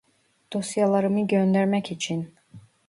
[0.53, 2.33] Dosyalarımı göndermek için